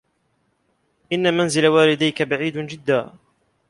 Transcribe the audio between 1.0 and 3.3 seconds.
إنّ منزل والديك بعيد جدّا.